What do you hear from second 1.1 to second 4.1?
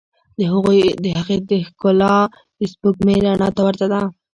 هغې ښکلا د سپوږمۍ رڼا ته ورته ده.